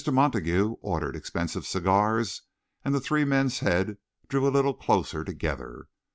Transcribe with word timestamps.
Montague 0.11 0.77
ordered 0.81 1.15
expensive 1.15 1.63
cigars 1.63 2.41
and 2.83 2.95
the 2.95 2.99
three 2.99 3.23
men's 3.23 3.59
heads 3.59 3.99
drew 4.29 4.47
a 4.47 4.49
little 4.49 4.73
closer 4.73 5.23
together. 5.23 5.89